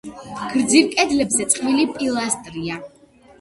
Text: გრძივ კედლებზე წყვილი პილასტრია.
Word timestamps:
გრძივ 0.53 0.87
კედლებზე 0.93 1.47
წყვილი 1.51 1.85
პილასტრია. 1.99 2.81